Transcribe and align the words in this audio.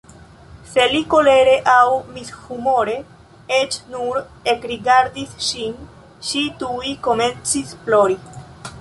Se 0.69 0.85
li 0.93 1.01
kolere 1.13 1.53
aŭ 1.73 1.83
mishumore 2.15 2.97
eĉ 3.59 3.79
nur 3.93 4.19
ekrigardis 4.57 5.39
ŝin, 5.51 5.79
ŝi 6.31 6.47
tuj 6.65 6.99
komencis 7.11 7.81
plori. 7.89 8.23